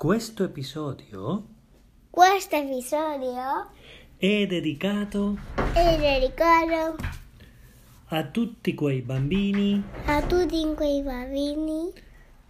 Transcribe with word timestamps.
Questo 0.00 0.44
episodio 0.44 1.44
Questo 2.08 2.56
episodio 2.56 3.68
è 4.16 4.46
dedicato 4.46 5.36
è 5.74 5.98
dedicato 5.98 6.96
a 8.06 8.24
tutti 8.24 8.72
quei 8.72 9.02
bambini 9.02 9.84
a 10.06 10.22
tutti 10.22 10.72
quei 10.74 11.02
bambini 11.02 11.92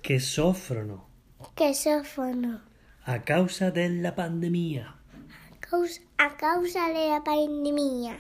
che 0.00 0.20
soffrono 0.20 1.08
che 1.52 1.74
soffrono 1.74 2.60
a 3.06 3.18
causa 3.18 3.70
della 3.70 4.12
pandemia, 4.12 4.84
a 4.84 5.56
causa, 5.58 6.00
a 6.14 6.32
causa 6.36 6.92
della 6.92 7.20
pandemia, 7.20 8.16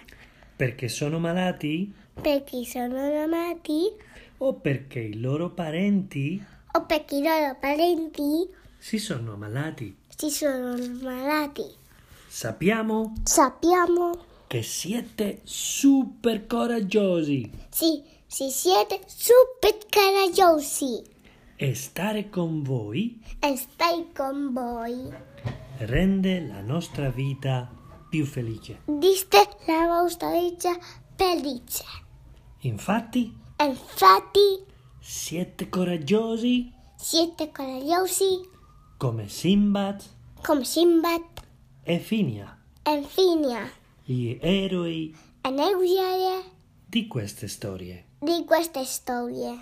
perché 0.56 0.88
sono 0.88 1.20
malati? 1.20 1.94
Perché 2.20 2.64
sono 2.64 2.96
amati 2.98 3.94
o 4.38 4.54
perché 4.54 4.98
i 4.98 5.20
loro 5.20 5.50
parenti 5.50 6.44
o 6.72 6.84
perché 6.84 7.14
i 7.14 7.22
loro 7.22 7.56
parenti 7.60 8.58
si 8.80 8.98
sono 8.98 9.34
ammalati. 9.34 9.94
si 10.16 10.30
sono 10.30 10.74
malati. 11.02 11.62
Sappiamo 12.26 13.12
Sappiamo, 13.24 14.24
che 14.46 14.62
siete 14.62 15.40
super 15.44 16.46
coraggiosi 16.46 17.50
sì, 17.68 18.02
se 18.26 18.48
siete 18.48 19.02
super 19.06 19.76
coraggiosi 19.90 21.02
e 21.56 21.74
stare 21.74 22.30
con 22.30 22.62
voi 22.62 23.22
e 23.38 23.56
stai 23.56 24.06
con 24.16 24.52
voi. 24.52 25.12
rende 25.78 26.40
la 26.46 26.62
nostra 26.62 27.10
vita 27.10 27.70
più 28.08 28.24
felice. 28.24 28.80
Diste 28.86 29.46
la 29.66 29.86
vostra 30.00 30.30
vita 30.32 30.70
felice. 31.16 31.84
Infatti, 32.60 33.36
Infatti, 33.60 34.64
siete 34.98 35.68
coraggiosi 35.68 36.72
siete 36.96 37.50
coraggiosi 37.50 38.48
Come 39.00 39.28
Simbad. 39.30 40.02
Come 40.42 40.62
Simbad. 40.62 41.22
Enfinia. 41.84 42.54
Enfinia. 42.82 43.66
Gli 44.04 44.36
eroi. 44.38 45.10
e 45.10 45.48
Aneusiae. 45.48 46.42
Di 46.84 47.06
queste 47.06 47.48
storie. 47.48 48.04
Di 48.18 48.44
queste 48.44 48.84
storie. 48.84 49.58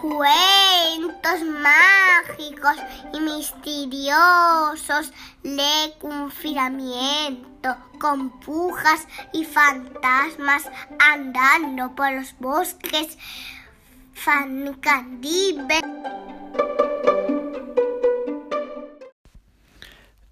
Quelle 0.00 0.59
Mágicos 1.22 2.76
y 3.12 3.20
misteriosos 3.20 5.12
de 5.42 5.92
confinamiento, 6.00 7.76
con 8.00 8.40
pujas 8.40 9.06
y 9.32 9.44
fantasmas 9.44 10.64
andando 10.98 11.94
por 11.94 12.10
los 12.12 12.34
bosques 12.38 13.18
fancandibes. 14.14 15.82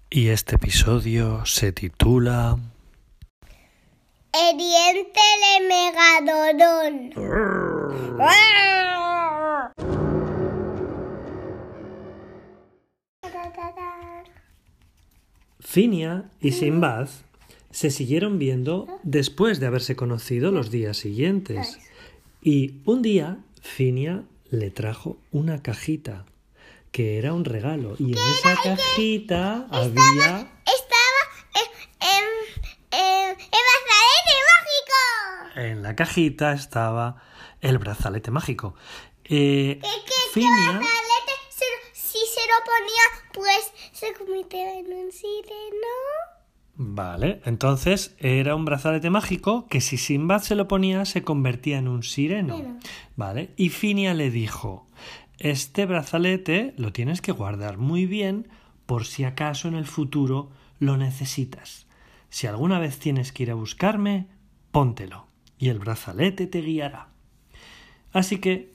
Y 0.09 0.29
este 0.29 0.55
episodio 0.55 1.45
se 1.45 1.71
titula 1.71 2.57
El 4.33 4.57
diente 4.57 5.21
de. 5.41 5.59
Finia 15.73 16.31
y 16.41 16.51
Sinbad 16.53 17.09
se 17.69 17.91
siguieron 17.91 18.39
viendo 18.39 18.87
después 19.03 19.59
de 19.59 19.67
haberse 19.67 19.95
conocido 19.95 20.49
los 20.51 20.71
días 20.71 20.97
siguientes. 20.97 21.77
Y 22.41 22.81
un 22.85 23.03
día 23.03 23.37
Finia 23.61 24.23
le 24.49 24.71
trajo 24.71 25.19
una 25.31 25.61
cajita 25.61 26.25
que 26.91 27.19
era 27.19 27.33
un 27.33 27.45
regalo 27.45 27.95
y 27.99 28.13
en 28.13 28.17
esa 28.17 28.55
cajita 28.63 29.67
había 29.69 30.51
Estaba 30.65 31.21
en, 31.53 31.69
en, 32.01 32.25
en, 32.91 33.29
en 33.29 33.63
brazalete 33.69 34.35
mágico. 34.49 35.61
en 35.69 35.83
la 35.83 35.95
cajita 35.95 36.53
estaba 36.53 37.21
el 37.61 37.77
brazalete 37.77 38.31
mágico. 38.31 38.73
Eh, 39.25 39.77
¿Qué, 39.79 39.87
qué, 39.87 39.97
qué 40.07 40.13
Finia? 40.33 40.81
Se 41.51 41.65
lo- 41.65 41.93
si 41.93 42.17
se 42.17 42.41
lo 42.47 42.48
ponía, 42.63 43.31
pues 43.33 43.71
se 43.91 44.13
convirtió 44.13 44.59
en 44.59 44.85
un 44.85 45.11
sireno. 45.11 45.87
Vale, 46.81 47.41
entonces 47.43 48.15
era 48.19 48.55
un 48.55 48.63
brazalete 48.63 49.09
mágico 49.09 49.67
que 49.67 49.81
si 49.81 49.97
Sinbad 49.97 50.41
se 50.41 50.55
lo 50.55 50.69
ponía 50.69 51.03
se 51.03 51.23
convertía 51.23 51.77
en 51.77 51.89
un 51.89 52.03
sireno. 52.03 52.79
Vale, 53.17 53.53
y 53.57 53.67
Finia 53.67 54.13
le 54.13 54.31
dijo, 54.31 54.87
este 55.39 55.85
brazalete 55.85 56.73
lo 56.77 56.93
tienes 56.93 57.21
que 57.21 57.33
guardar 57.33 57.77
muy 57.77 58.05
bien 58.05 58.47
por 58.85 59.05
si 59.05 59.25
acaso 59.25 59.67
en 59.67 59.75
el 59.75 59.85
futuro 59.85 60.51
lo 60.79 60.95
necesitas. 60.95 61.85
Si 62.29 62.47
alguna 62.47 62.79
vez 62.79 62.97
tienes 62.97 63.33
que 63.33 63.43
ir 63.43 63.51
a 63.51 63.55
buscarme, 63.55 64.27
póntelo 64.71 65.27
y 65.57 65.67
el 65.67 65.79
brazalete 65.79 66.47
te 66.47 66.61
guiará. 66.61 67.09
Así 68.13 68.39
que 68.39 68.73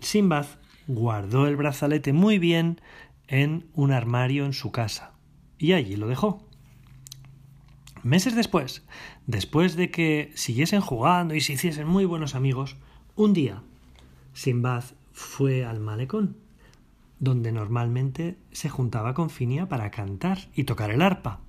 Sinbad 0.00 0.46
guardó 0.86 1.46
el 1.46 1.56
brazalete 1.56 2.12
muy 2.12 2.38
bien 2.38 2.80
en 3.28 3.66
un 3.74 3.92
armario 3.92 4.44
en 4.44 4.52
su 4.52 4.70
casa 4.70 5.12
y 5.58 5.72
allí 5.72 5.96
lo 5.96 6.08
dejó. 6.08 6.42
Meses 8.02 8.34
después, 8.34 8.82
después 9.26 9.76
de 9.76 9.90
que 9.90 10.30
siguiesen 10.34 10.82
jugando 10.82 11.34
y 11.34 11.40
se 11.40 11.54
hiciesen 11.54 11.88
muy 11.88 12.04
buenos 12.04 12.34
amigos, 12.34 12.76
un 13.16 13.32
día 13.32 13.62
Sinbad 14.34 14.84
fue 15.12 15.64
al 15.64 15.80
malecón, 15.80 16.36
donde 17.18 17.52
normalmente 17.52 18.36
se 18.52 18.68
juntaba 18.68 19.14
con 19.14 19.30
Finia 19.30 19.68
para 19.68 19.90
cantar 19.90 20.38
y 20.54 20.64
tocar 20.64 20.90
el 20.90 21.00
arpa. 21.00 21.40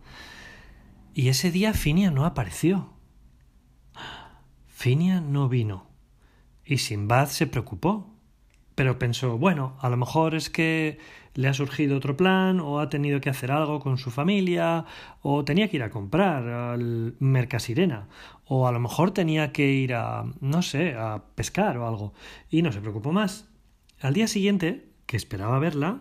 Y 1.13 1.29
ese 1.29 1.51
día 1.51 1.73
Finia 1.73 2.11
no 2.11 2.25
apareció. 2.25 2.93
Finia 4.67 5.19
no 5.19 5.49
vino. 5.49 5.87
Y 6.63 6.77
Sinbad 6.77 7.27
se 7.27 7.47
preocupó. 7.47 8.14
Pero 8.75 8.99
pensó, 8.99 9.37
bueno, 9.37 9.77
a 9.81 9.89
lo 9.89 9.97
mejor 9.97 10.35
es 10.35 10.49
que 10.49 10.99
le 11.33 11.47
ha 11.47 11.53
surgido 11.53 11.97
otro 11.97 12.15
plan, 12.15 12.59
o 12.59 12.79
ha 12.79 12.89
tenido 12.89 13.19
que 13.21 13.29
hacer 13.29 13.51
algo 13.51 13.79
con 13.79 13.97
su 13.97 14.11
familia, 14.11 14.85
o 15.21 15.43
tenía 15.45 15.69
que 15.69 15.77
ir 15.77 15.83
a 15.83 15.89
comprar 15.89 16.47
al 16.47 17.15
Mercasirena, 17.19 18.07
o 18.45 18.67
a 18.67 18.71
lo 18.71 18.79
mejor 18.79 19.11
tenía 19.11 19.51
que 19.51 19.71
ir 19.71 19.93
a, 19.95 20.25
no 20.41 20.61
sé, 20.61 20.93
a 20.95 21.23
pescar 21.35 21.77
o 21.77 21.87
algo. 21.87 22.13
Y 22.49 22.61
no 22.61 22.71
se 22.71 22.79
preocupó 22.81 23.11
más. 23.11 23.47
Al 24.01 24.13
día 24.13 24.27
siguiente, 24.27 24.85
que 25.05 25.17
esperaba 25.17 25.59
verla, 25.59 25.99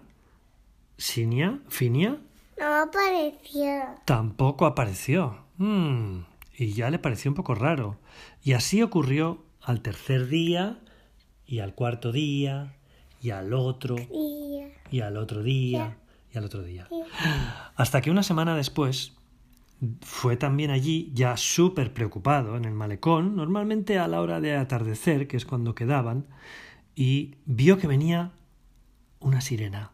Sinia, 0.96 1.58
Finia, 1.68 2.18
No 2.58 2.82
apareció. 2.82 3.84
tampoco 4.04 4.66
apareció. 4.66 5.38
Mm, 5.58 6.20
y 6.56 6.72
ya 6.72 6.90
le 6.90 6.98
pareció 6.98 7.30
un 7.30 7.34
poco 7.34 7.54
raro. 7.54 7.98
Y 8.42 8.52
así 8.52 8.82
ocurrió 8.82 9.42
al 9.62 9.80
tercer 9.80 10.28
día, 10.28 10.78
y 11.54 11.60
al 11.60 11.76
cuarto 11.76 12.10
día, 12.10 12.74
y 13.22 13.30
al 13.30 13.52
otro, 13.52 13.94
Y, 13.96 14.96
y 14.96 15.00
al 15.02 15.16
otro 15.16 15.44
día, 15.44 15.96
y 16.32 16.36
al 16.36 16.44
otro 16.44 16.64
día. 16.64 16.88
Hasta 17.76 18.00
que 18.00 18.10
una 18.10 18.24
semana 18.24 18.56
después 18.56 19.14
fue 20.00 20.36
también 20.36 20.72
allí, 20.72 21.12
ya 21.14 21.36
súper 21.36 21.94
preocupado, 21.94 22.56
en 22.56 22.64
el 22.64 22.74
malecón, 22.74 23.36
normalmente 23.36 24.00
a 24.00 24.08
la 24.08 24.20
hora 24.20 24.40
de 24.40 24.56
atardecer, 24.56 25.28
que 25.28 25.36
es 25.36 25.46
cuando 25.46 25.76
quedaban, 25.76 26.26
y 26.96 27.36
vio 27.46 27.78
que 27.78 27.86
venía 27.86 28.32
una 29.20 29.40
sirena. 29.40 29.92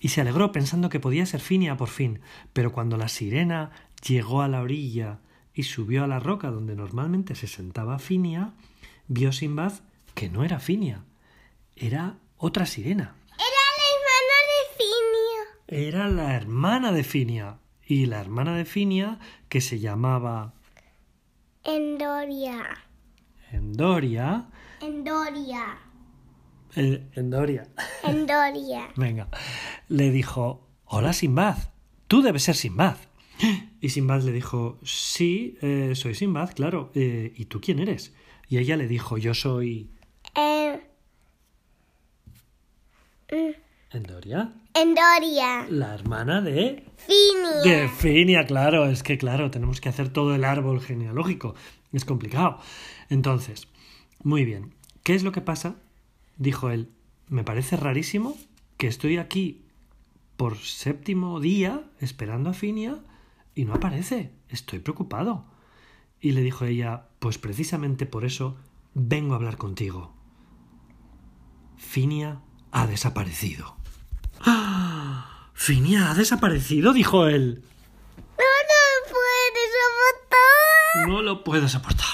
Y 0.00 0.08
se 0.08 0.22
alegró 0.22 0.50
pensando 0.50 0.88
que 0.88 0.98
podía 0.98 1.24
ser 1.24 1.40
Finia 1.40 1.76
por 1.76 1.88
fin, 1.88 2.18
pero 2.52 2.72
cuando 2.72 2.96
la 2.96 3.06
sirena 3.06 3.70
llegó 4.04 4.42
a 4.42 4.48
la 4.48 4.60
orilla 4.60 5.20
y 5.54 5.62
subió 5.62 6.02
a 6.02 6.08
la 6.08 6.18
roca 6.18 6.50
donde 6.50 6.74
normalmente 6.74 7.36
se 7.36 7.46
sentaba 7.46 8.00
Finia, 8.00 8.54
vio 9.06 9.30
Sinbad 9.30 9.74
que 10.16 10.28
no 10.30 10.42
era 10.44 10.58
Finia, 10.58 11.04
era 11.76 12.18
otra 12.38 12.64
sirena. 12.66 13.14
Era 13.28 13.28
la 13.78 13.94
hermana 13.94 14.48
de 14.48 14.62
Finia. 14.78 15.42
Era 15.68 16.08
la 16.08 16.34
hermana 16.34 16.92
de 16.92 17.04
Finia. 17.04 17.58
Y 17.86 18.06
la 18.06 18.20
hermana 18.20 18.56
de 18.56 18.64
Finia, 18.64 19.18
que 19.48 19.60
se 19.60 19.78
llamaba 19.78 20.54
Endoria. 21.62 22.64
Endoria. 23.52 24.48
Endoria. 24.80 25.78
eh, 26.74 27.06
Endoria. 27.14 27.68
Endoria. 28.02 28.88
Venga. 28.96 29.28
Le 29.88 30.10
dijo: 30.10 30.66
Hola, 30.86 31.12
Sinbad. 31.12 31.58
Tú 32.08 32.22
debes 32.22 32.42
ser 32.44 32.56
Sinbad. 32.56 32.96
Y 33.80 33.90
Sinbad 33.90 34.22
le 34.22 34.32
dijo: 34.32 34.78
Sí, 34.82 35.58
eh, 35.60 35.92
soy 35.94 36.14
Sinbad, 36.14 36.54
claro. 36.54 36.90
eh, 36.94 37.32
¿Y 37.36 37.44
tú 37.44 37.60
quién 37.60 37.78
eres? 37.80 38.14
Y 38.48 38.58
ella 38.58 38.76
le 38.76 38.88
dijo: 38.88 39.18
Yo 39.18 39.34
soy. 39.34 39.90
Eh, 40.34 40.80
Endoria. 44.26 44.52
Endoria. 44.74 45.66
La 45.70 45.94
hermana 45.94 46.40
de. 46.40 46.84
Finia. 46.96 47.62
De 47.62 47.88
Finia, 47.88 48.44
claro, 48.44 48.86
es 48.86 49.04
que 49.04 49.18
claro, 49.18 49.52
tenemos 49.52 49.80
que 49.80 49.88
hacer 49.88 50.08
todo 50.08 50.34
el 50.34 50.44
árbol 50.44 50.80
genealógico. 50.80 51.54
Es 51.92 52.04
complicado. 52.04 52.58
Entonces, 53.08 53.68
muy 54.24 54.44
bien. 54.44 54.74
¿Qué 55.04 55.14
es 55.14 55.22
lo 55.22 55.30
que 55.30 55.40
pasa? 55.40 55.76
Dijo 56.38 56.70
él. 56.70 56.90
Me 57.28 57.44
parece 57.44 57.76
rarísimo 57.76 58.36
que 58.76 58.88
estoy 58.88 59.18
aquí 59.18 59.64
por 60.36 60.58
séptimo 60.58 61.38
día 61.38 61.84
esperando 62.00 62.50
a 62.50 62.54
Finia 62.54 62.98
y 63.54 63.64
no 63.64 63.74
aparece. 63.74 64.32
Estoy 64.48 64.80
preocupado. 64.80 65.44
Y 66.20 66.32
le 66.32 66.40
dijo 66.40 66.64
ella, 66.64 67.06
pues 67.20 67.38
precisamente 67.38 68.06
por 68.06 68.24
eso 68.24 68.56
vengo 68.94 69.34
a 69.34 69.36
hablar 69.36 69.56
contigo. 69.56 70.12
Finia 71.76 72.40
ha 72.72 72.88
desaparecido. 72.88 73.75
¡Ah! 74.46 75.50
¿Finia 75.54 76.10
ha 76.10 76.14
desaparecido? 76.14 76.92
dijo 76.92 77.26
él. 77.26 77.62
No 78.38 78.42
lo 78.72 79.12
puedes 79.12 79.68
soportar. 79.82 81.08
No 81.08 81.22
lo 81.22 81.44
puedo 81.44 81.68
soportar. 81.68 82.06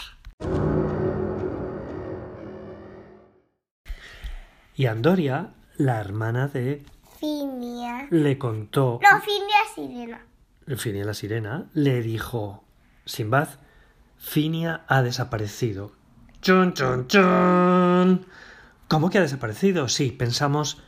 Y 4.74 4.86
Andoria, 4.86 5.52
la 5.76 6.00
hermana 6.00 6.48
de, 6.48 6.84
Finia. 7.20 8.06
le 8.10 8.38
contó. 8.38 8.98
No, 9.02 9.20
Finia 9.20 9.56
Sirena. 9.74 10.26
Finia 10.78 11.04
la 11.04 11.14
sirena 11.14 11.66
le 11.74 12.00
dijo: 12.02 12.64
Simbad, 13.04 13.48
Finia 14.18 14.84
ha 14.88 15.02
desaparecido. 15.02 15.92
¡Chun, 16.40 16.72
chun, 16.72 17.06
chun! 17.06 18.26
¿Cómo 18.88 19.10
que 19.10 19.18
ha 19.18 19.22
desaparecido? 19.22 19.88
Sí, 19.88 20.10
pensamos 20.10 20.82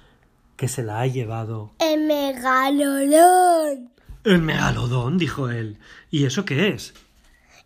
que 0.56 0.68
se 0.68 0.82
la 0.82 1.00
ha 1.00 1.06
llevado. 1.06 1.72
El 1.78 2.06
megalodón. 2.06 3.90
El 4.24 4.42
megalodón, 4.42 5.18
dijo 5.18 5.50
él. 5.50 5.78
¿Y 6.10 6.24
eso 6.24 6.44
qué 6.44 6.68
es? 6.68 6.94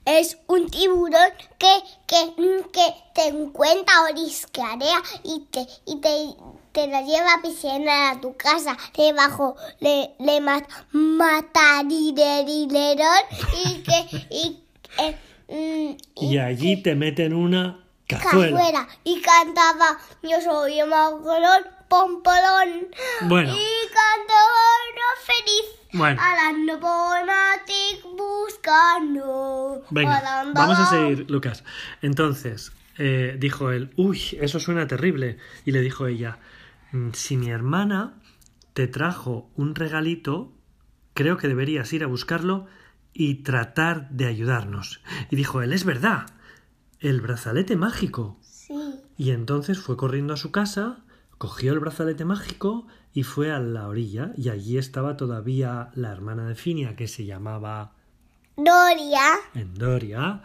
Es 0.05 0.39
un 0.47 0.71
tiburón 0.71 1.31
que, 1.59 1.69
que, 2.07 2.33
que 2.73 2.95
te 3.15 3.29
encuentra 3.29 4.05
oriscarea 4.11 5.03
y 5.23 5.47
te, 5.51 5.67
y 5.85 6.01
te, 6.01 6.35
te 6.73 6.87
la 6.87 7.03
lleva 7.03 7.35
a 7.35 7.43
piscina 7.43 8.11
a 8.13 8.21
tu 8.21 8.35
casa. 8.37 8.77
Debajo 8.97 9.55
le, 9.81 10.15
le 10.19 10.41
mat, 10.41 10.67
matarilerón 10.93 12.39
y 13.67 13.83
que 13.83 14.27
y, 14.31 14.61
eh, 14.99 15.17
mm, 15.49 16.25
Y 16.25 16.39
allí 16.39 16.83
te 16.83 16.95
meten 16.95 17.35
una 17.35 17.88
cazuela. 18.09 18.57
cazuela. 18.59 18.89
Y 19.05 19.21
cantaba 19.21 19.99
Yo 20.23 20.41
soy 20.41 20.81
el 20.81 20.89
megalodón, 20.89 21.63
pompolón. 21.89 22.89
Bueno. 23.23 23.53
Y 23.53 23.87
cantaba 23.87 24.69
feliz. 25.25 25.79
Bueno. 25.93 26.21
Hablando 26.21 26.81
por 26.81 27.27
Matic 27.27 28.03
buscando. 28.17 29.85
Venga, 29.91 30.45
vamos 30.55 30.79
a 30.79 30.87
seguir, 30.87 31.31
Lucas. 31.31 31.65
Entonces, 32.03 32.73
eh, 32.99 33.37
dijo 33.39 33.71
él, 33.71 33.93
uy, 33.97 34.21
eso 34.41 34.61
suena 34.61 34.87
terrible. 34.87 35.39
Y 35.65 35.73
le 35.73 35.81
dijo 35.81 36.07
ella, 36.07 36.39
"Mm, 36.93 37.13
si 37.13 37.37
mi 37.37 37.51
hermana 37.51 38.15
te 38.75 38.87
trajo 38.87 39.51
un 39.57 39.75
regalito, 39.75 40.53
creo 41.15 41.37
que 41.37 41.49
deberías 41.49 41.93
ir 41.93 42.05
a 42.05 42.07
buscarlo 42.07 42.67
y 43.13 43.37
tratar 43.43 44.09
de 44.11 44.27
ayudarnos. 44.27 45.01
Y 45.31 45.37
dijo 45.37 45.63
él, 45.63 45.73
es 45.73 45.85
verdad, 45.85 46.27
el 47.01 47.21
brazalete 47.21 47.77
mágico. 47.77 48.39
Sí. 48.43 48.75
Y 49.17 49.31
entonces 49.31 49.79
fue 49.79 49.97
corriendo 49.97 50.35
a 50.35 50.37
su 50.37 50.51
casa, 50.51 51.05
cogió 51.39 51.73
el 51.73 51.81
brazalete 51.81 52.25
mágico 52.25 52.87
y 53.13 53.23
fue 53.23 53.51
a 53.51 53.61
la 53.61 53.89
orilla. 53.89 54.33
Y 54.37 54.49
allí 54.49 54.79
estaba 54.79 55.17
todavía 55.17 55.91
la 55.95 56.13
hermana 56.13 56.47
de 56.47 56.55
Finia, 56.55 56.97
que 56.97 57.09
se 57.09 57.25
llamaba 57.25 57.93
Doria. 58.59 59.37
Endoria 59.55 60.43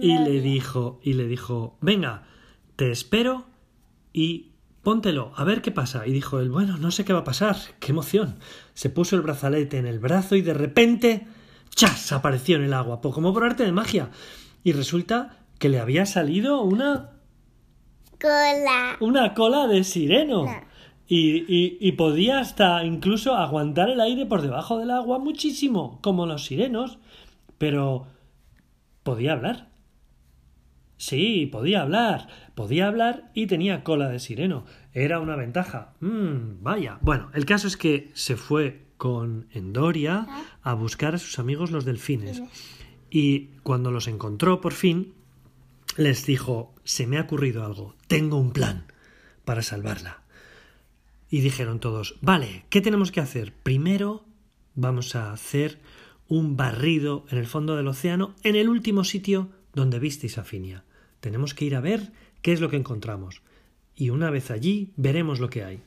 y 0.00 0.16
le 0.16 0.40
dijo 0.40 0.98
y 1.02 1.12
le 1.12 1.26
dijo 1.26 1.76
venga 1.82 2.22
te 2.76 2.90
espero 2.90 3.44
y 4.14 4.52
póntelo 4.82 5.34
a 5.36 5.44
ver 5.44 5.60
qué 5.60 5.70
pasa 5.70 6.06
y 6.06 6.12
dijo 6.12 6.40
él 6.40 6.48
bueno 6.48 6.78
no 6.78 6.90
sé 6.90 7.04
qué 7.04 7.12
va 7.12 7.18
a 7.18 7.24
pasar 7.24 7.58
qué 7.78 7.92
emoción 7.92 8.38
se 8.72 8.88
puso 8.88 9.14
el 9.14 9.20
brazalete 9.20 9.76
en 9.76 9.86
el 9.86 9.98
brazo 9.98 10.36
y 10.36 10.42
de 10.42 10.54
repente 10.54 11.26
chas 11.68 12.12
apareció 12.12 12.56
en 12.56 12.62
el 12.62 12.72
agua 12.72 13.02
como 13.02 13.34
por 13.34 13.44
arte 13.44 13.64
de 13.64 13.72
magia 13.72 14.10
y 14.64 14.72
resulta 14.72 15.39
que 15.60 15.68
le 15.68 15.78
había 15.78 16.04
salido 16.06 16.62
una 16.62 17.10
Cola. 18.20 18.96
una 19.00 19.34
cola 19.34 19.68
de 19.68 19.84
sireno. 19.84 20.42
Claro. 20.42 20.66
Y, 21.06 21.44
y- 21.48 21.78
y 21.80 21.92
podía 21.92 22.38
hasta 22.40 22.84
incluso 22.84 23.34
aguantar 23.36 23.88
el 23.90 24.00
aire 24.00 24.26
por 24.26 24.42
debajo 24.42 24.78
del 24.78 24.90
agua 24.90 25.18
muchísimo, 25.18 26.00
como 26.02 26.26
los 26.26 26.44
sirenos. 26.46 26.98
Pero 27.58 28.06
podía 29.02 29.32
hablar. 29.32 29.68
Sí, 30.96 31.46
podía 31.46 31.82
hablar. 31.82 32.28
Podía 32.54 32.86
hablar 32.86 33.30
y 33.34 33.46
tenía 33.46 33.82
cola 33.84 34.08
de 34.08 34.18
sireno. 34.18 34.64
Era 34.92 35.18
una 35.20 35.34
ventaja. 35.36 35.94
Mm, 36.00 36.62
vaya. 36.62 36.98
Bueno, 37.00 37.30
el 37.34 37.44
caso 37.46 37.66
es 37.68 37.76
que 37.76 38.10
se 38.14 38.36
fue 38.36 38.86
con 38.98 39.46
Endoria 39.52 40.26
a 40.62 40.74
buscar 40.74 41.14
a 41.14 41.18
sus 41.18 41.38
amigos 41.38 41.70
los 41.70 41.84
delfines. 41.86 42.42
Y 43.10 43.46
cuando 43.62 43.90
los 43.90 44.08
encontró 44.08 44.60
por 44.60 44.74
fin, 44.74 45.14
les 46.00 46.24
dijo, 46.24 46.74
se 46.82 47.06
me 47.06 47.18
ha 47.18 47.22
ocurrido 47.22 47.62
algo, 47.62 47.94
tengo 48.06 48.38
un 48.38 48.52
plan 48.52 48.86
para 49.44 49.60
salvarla. 49.60 50.22
Y 51.28 51.42
dijeron 51.42 51.78
todos, 51.78 52.16
vale, 52.22 52.64
¿qué 52.70 52.80
tenemos 52.80 53.12
que 53.12 53.20
hacer? 53.20 53.52
Primero 53.52 54.24
vamos 54.74 55.14
a 55.14 55.30
hacer 55.30 55.78
un 56.26 56.56
barrido 56.56 57.26
en 57.28 57.36
el 57.36 57.46
fondo 57.46 57.76
del 57.76 57.86
océano, 57.86 58.34
en 58.44 58.56
el 58.56 58.70
último 58.70 59.04
sitio 59.04 59.50
donde 59.74 59.98
visteis 59.98 60.38
a 60.38 60.44
Finia. 60.44 60.84
Tenemos 61.20 61.52
que 61.52 61.66
ir 61.66 61.76
a 61.76 61.82
ver 61.82 62.12
qué 62.40 62.54
es 62.54 62.62
lo 62.62 62.70
que 62.70 62.76
encontramos. 62.76 63.42
Y 63.94 64.08
una 64.08 64.30
vez 64.30 64.50
allí 64.50 64.94
veremos 64.96 65.38
lo 65.38 65.50
que 65.50 65.64
hay. 65.64 65.82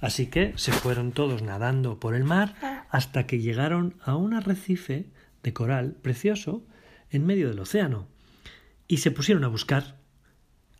Así 0.00 0.28
que 0.28 0.54
se 0.56 0.72
fueron 0.72 1.12
todos 1.12 1.42
nadando 1.42 2.00
por 2.00 2.14
el 2.14 2.24
mar 2.24 2.86
hasta 2.88 3.26
que 3.26 3.40
llegaron 3.40 3.96
a 4.02 4.16
un 4.16 4.32
arrecife 4.32 5.04
de 5.42 5.52
coral 5.52 5.94
precioso 6.00 6.62
en 7.10 7.26
medio 7.26 7.50
del 7.50 7.60
océano 7.60 8.08
y 8.88 8.96
se 8.98 9.10
pusieron 9.10 9.44
a 9.44 9.48
buscar 9.48 9.96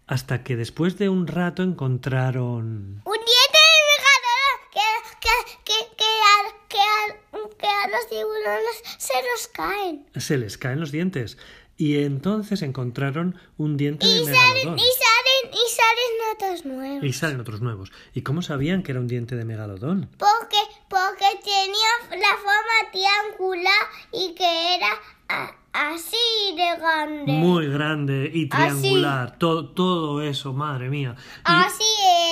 hasta 0.07 0.43
que 0.43 0.57
después 0.57 0.97
de 0.99 1.09
un 1.11 1.27
rato 1.27 1.63
encontraron 1.63 3.03
Un 3.05 3.15
diente 3.15 3.59
de 3.59 3.79
megalodón 3.93 4.59
que, 4.73 4.89
que, 5.21 5.65
que, 5.65 5.97
que, 5.97 6.05
a, 6.05 6.69
que, 6.69 6.79
a, 6.79 7.49
que 7.59 7.67
a 7.67 7.89
los 7.89 8.09
tiburones 8.09 8.83
se 8.99 9.13
los 9.15 9.49
caen. 9.49 10.07
se 10.17 10.39
les 10.39 10.57
caen 10.59 10.81
los 10.81 10.91
dientes 10.91 11.37
y 11.77 12.03
entonces 12.03 12.63
encontraron 12.63 13.39
un 13.57 13.77
diente 13.77 14.05
Y 14.07 14.11
de 14.27 14.35
salen, 14.35 14.55
megalodón 14.55 14.79
y 14.79 14.83
salen, 14.83 15.53
y 15.53 15.71
salen 15.71 16.31
notas 16.33 16.65
nuevas. 16.65 17.05
y 17.05 17.13
salen 17.13 17.41
otros 17.41 17.61
nuevos 17.61 17.93
y 18.15 18.23
cómo 18.23 18.41
sabían 18.43 18.83
que 18.83 18.93
era 18.93 19.01
un 19.01 19.07
diente 19.09 19.37
de 19.37 19.45
megalodón 19.45 20.09
Porque, 20.19 20.57
porque 20.89 21.27
tenía 21.45 22.19
la 22.21 22.37
forma 22.37 22.91
triangular 22.91 23.83
y 24.13 24.35
que 24.35 24.75
era 24.77 24.91
a- 25.29 25.55
así 25.79 26.17
de 26.57 26.77
grande. 26.81 27.33
muy 27.33 27.67
grande 27.69 28.31
y 28.35 28.49
Así. 28.51 28.81
triangular 28.81 29.39
todo 29.39 29.69
todo 29.71 30.23
eso 30.23 30.53
madre 30.53 30.89
mía 30.91 31.15
Y- 31.19 31.41
Así 31.45 31.85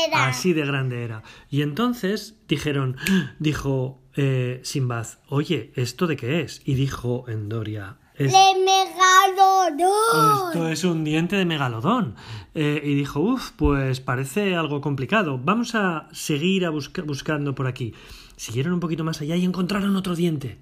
era. 0.09 0.27
Así 0.29 0.53
de 0.53 0.65
grande 0.67 1.03
era. 1.05 1.23
Y 1.51 1.63
entonces 1.63 2.37
dijeron, 2.49 2.97
dijo 3.39 4.01
eh, 4.17 4.61
Simbad, 4.65 5.07
oye, 5.29 5.73
¿esto 5.77 6.07
de 6.07 6.17
qué 6.17 6.41
es? 6.41 6.63
Y 6.65 6.75
dijo 6.75 7.25
Endoria, 7.29 7.99
es, 8.15 8.33
De 8.33 8.39
megalodón. 8.65 10.49
esto 10.49 10.69
es 10.69 10.85
un 10.85 11.05
diente 11.05 11.37
de 11.37 11.45
megalodón. 11.45 12.15
Eh, 12.55 12.81
y 12.83 12.95
dijo, 12.95 13.21
uff, 13.21 13.51
pues 13.53 14.01
parece 14.01 14.57
algo 14.57 14.81
complicado. 14.81 15.39
Vamos 15.43 15.75
a 15.75 16.09
seguir 16.13 16.65
a 16.65 16.71
busca- 16.71 17.03
buscando 17.03 17.55
por 17.55 17.67
aquí. 17.67 17.93
Siguieron 18.37 18.73
un 18.73 18.81
poquito 18.81 19.05
más 19.05 19.21
allá 19.21 19.37
y 19.37 19.45
encontraron 19.45 19.95
otro 19.97 20.15
diente. 20.15 20.59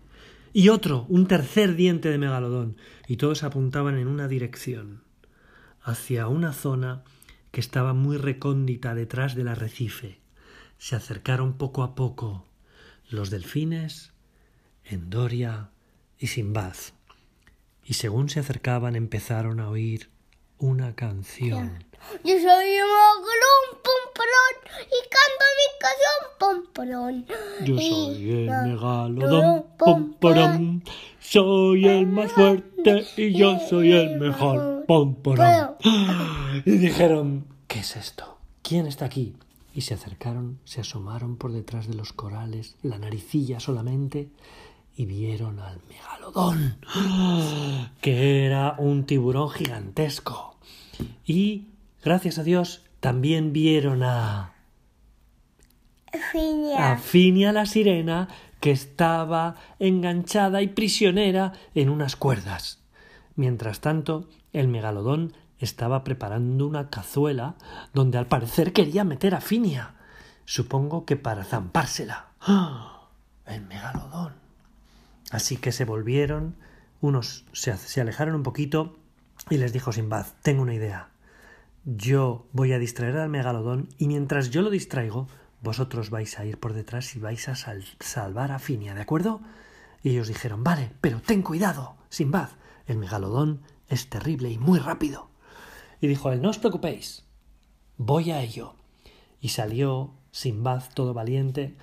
Y 0.56 0.68
otro, 0.68 1.04
un 1.08 1.26
tercer 1.26 1.74
diente 1.74 2.10
de 2.10 2.16
megalodón. 2.16 2.76
Y 3.08 3.16
todos 3.16 3.42
apuntaban 3.42 3.98
en 3.98 4.06
una 4.06 4.28
dirección, 4.28 5.02
hacia 5.82 6.28
una 6.28 6.52
zona 6.52 7.02
que 7.50 7.58
estaba 7.58 7.92
muy 7.92 8.18
recóndita 8.18 8.94
detrás 8.94 9.34
del 9.34 9.48
arrecife. 9.48 10.20
Se 10.78 10.94
acercaron 10.94 11.58
poco 11.58 11.82
a 11.82 11.96
poco 11.96 12.46
los 13.10 13.30
delfines, 13.30 14.12
Endoria 14.84 15.70
y 16.20 16.28
Simbad. 16.28 16.76
Y 17.84 17.94
según 17.94 18.28
se 18.28 18.38
acercaban 18.38 18.94
empezaron 18.94 19.58
a 19.58 19.68
oír 19.68 20.08
una 20.64 20.94
canción. 20.94 21.84
Yo 22.24 22.34
soy 22.38 22.40
un 22.40 22.90
megalodón, 23.04 23.64
pompolón, 23.84 24.54
y 24.86 24.98
canto 25.14 25.44
mi 25.60 25.68
canción, 25.84 26.18
pompolón. 26.40 27.26
Yo 27.64 27.76
soy 27.76 28.30
el 28.30 28.46
megalodón, 28.46 29.64
pom, 29.76 30.00
pom, 30.00 30.14
porón. 30.14 30.84
Soy 31.20 31.86
el 31.86 32.06
más 32.06 32.32
fuerte 32.32 33.06
y 33.16 33.34
yo 33.34 33.58
soy 33.68 33.92
el 33.92 34.18
mejor, 34.18 34.84
pom, 34.86 35.14
porón. 35.14 35.76
Y 36.64 36.70
dijeron, 36.78 37.46
¿qué 37.68 37.80
es 37.80 37.96
esto? 37.96 38.38
¿Quién 38.62 38.86
está 38.86 39.04
aquí? 39.04 39.34
Y 39.74 39.82
se 39.82 39.94
acercaron, 39.94 40.60
se 40.64 40.80
asomaron 40.80 41.36
por 41.36 41.52
detrás 41.52 41.88
de 41.88 41.94
los 41.94 42.12
corales, 42.14 42.76
la 42.82 42.98
naricilla 42.98 43.60
solamente, 43.60 44.28
y 44.96 45.04
vieron 45.04 45.58
al 45.58 45.80
megalodón, 45.88 46.78
que 48.00 48.46
era 48.46 48.76
un 48.78 49.04
tiburón 49.04 49.50
gigantesco. 49.50 50.53
Y, 51.24 51.68
gracias 52.02 52.38
a 52.38 52.42
Dios, 52.42 52.84
también 53.00 53.52
vieron 53.52 54.02
a... 54.02 54.52
Finia. 56.30 56.92
a 56.92 56.96
Finia 56.96 57.52
la 57.52 57.66
sirena 57.66 58.28
que 58.60 58.70
estaba 58.70 59.56
enganchada 59.78 60.62
y 60.62 60.68
prisionera 60.68 61.52
en 61.74 61.90
unas 61.90 62.16
cuerdas. 62.16 62.78
Mientras 63.36 63.80
tanto, 63.80 64.28
el 64.52 64.68
megalodón 64.68 65.34
estaba 65.58 66.04
preparando 66.04 66.66
una 66.66 66.88
cazuela 66.88 67.56
donde 67.92 68.18
al 68.18 68.26
parecer 68.26 68.72
quería 68.72 69.04
meter 69.04 69.34
a 69.34 69.40
Finia. 69.40 69.94
Supongo 70.44 71.04
que 71.04 71.16
para 71.16 71.44
zampársela. 71.44 72.28
¡Ah! 72.40 73.08
El 73.46 73.62
megalodón. 73.62 74.34
Así 75.30 75.56
que 75.56 75.72
se 75.72 75.84
volvieron, 75.84 76.54
unos 77.00 77.44
se, 77.52 77.76
se 77.76 78.00
alejaron 78.00 78.34
un 78.34 78.42
poquito 78.42 78.96
y 79.50 79.56
les 79.58 79.72
dijo 79.72 79.92
Sinbad, 79.92 80.26
tengo 80.42 80.62
una 80.62 80.74
idea. 80.74 81.10
Yo 81.84 82.46
voy 82.52 82.72
a 82.72 82.78
distraer 82.78 83.16
al 83.18 83.28
megalodón 83.28 83.88
y 83.98 84.08
mientras 84.08 84.50
yo 84.50 84.62
lo 84.62 84.70
distraigo, 84.70 85.28
vosotros 85.62 86.10
vais 86.10 86.38
a 86.38 86.44
ir 86.46 86.58
por 86.58 86.72
detrás 86.72 87.14
y 87.16 87.18
vais 87.18 87.48
a 87.48 87.54
sal- 87.56 87.84
salvar 88.00 88.52
a 88.52 88.58
Finia, 88.58 88.94
¿de 88.94 89.02
acuerdo? 89.02 89.40
Y 90.02 90.10
ellos 90.10 90.28
dijeron, 90.28 90.64
vale, 90.64 90.90
pero 91.00 91.20
ten 91.20 91.42
cuidado, 91.42 91.96
Sinbad, 92.08 92.50
el 92.86 92.98
megalodón 92.98 93.62
es 93.88 94.08
terrible 94.08 94.50
y 94.50 94.58
muy 94.58 94.78
rápido. 94.78 95.30
Y 96.00 96.06
dijo 96.06 96.32
él, 96.32 96.42
no 96.42 96.50
os 96.50 96.58
preocupéis, 96.58 97.24
voy 97.96 98.30
a 98.30 98.40
ello. 98.42 98.74
Y 99.40 99.50
salió 99.50 100.12
Sinbad 100.30 100.82
todo 100.94 101.14
valiente, 101.14 101.76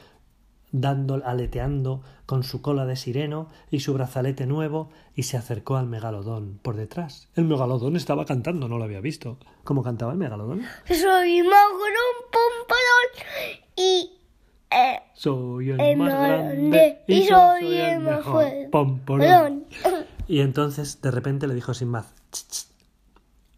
dando, 0.72 1.22
aleteando 1.26 2.02
con 2.26 2.44
su 2.44 2.62
cola 2.62 2.86
de 2.86 2.96
sireno 2.96 3.50
y 3.70 3.82
su 3.82 3.94
brazalete 3.94 4.46
nuevo, 4.46 4.90
y 5.16 5.24
se 5.24 5.38
acercó 5.38 5.78
al 5.78 5.88
megalodón 5.88 6.60
por 6.62 6.76
detrás. 6.76 7.30
El 7.36 7.46
megalodón 7.46 7.96
estaba 7.96 8.26
cantando, 8.26 8.68
no 8.68 8.78
lo 8.78 8.86
había 8.86 9.02
visto. 9.02 9.38
¿Cómo 9.64 9.84
cantaba 9.84 10.14
el 10.14 10.18
megalodón? 10.18 10.62
Soy 10.86 11.42
pompadón 12.32 13.12
y 13.76 14.12
eh, 14.72 15.00
Soy 15.14 15.72
el, 15.72 15.82
el 15.82 15.98
más 15.98 16.14
más 16.14 16.28
grande 16.28 17.02
y 17.08 17.24
soy 17.24 17.76
el 17.76 18.00
mejor. 18.00 18.46
Pom, 18.72 19.00
porón. 19.00 19.66
Y 20.28 20.40
entonces 20.40 21.02
de 21.02 21.12
repente 21.12 21.48
le 21.48 21.54
dijo 21.54 21.74
"Ch, 21.74 21.84
ch. 22.32 22.68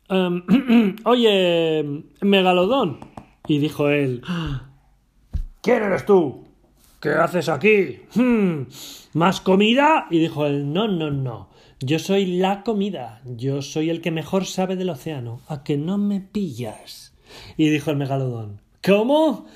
Em, 0.09 0.95
oye, 1.05 2.03
megalodón. 2.21 2.99
Y 3.47 3.59
dijo 3.59 3.89
él, 3.89 4.23
¿quién 5.61 5.83
eres 5.83 6.05
tú? 6.05 6.47
¿Qué 7.03 7.09
haces 7.09 7.49
aquí? 7.49 7.99
Hmm, 8.15 8.61
¿Más 9.11 9.41
comida? 9.41 10.07
Y 10.09 10.19
dijo 10.19 10.45
él, 10.45 10.71
no, 10.71 10.87
no, 10.87 11.11
no. 11.11 11.49
Yo 11.81 11.99
soy 11.99 12.37
la 12.37 12.63
comida. 12.63 13.19
Yo 13.25 13.61
soy 13.61 13.89
el 13.89 13.99
que 13.99 14.09
mejor 14.09 14.45
sabe 14.45 14.77
del 14.77 14.89
océano. 14.89 15.41
¿A 15.49 15.65
que 15.65 15.75
no 15.75 15.97
me 15.97 16.21
pillas? 16.21 17.13
Y 17.57 17.67
dijo 17.67 17.91
el 17.91 17.97
megalodón, 17.97 18.61
¿cómo? 18.81 19.47